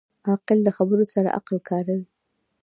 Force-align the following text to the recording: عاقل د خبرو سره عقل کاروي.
عاقل 0.27 0.59
د 0.63 0.69
خبرو 0.77 1.05
سره 1.13 1.27
عقل 1.37 1.57
کاروي. 1.69 2.05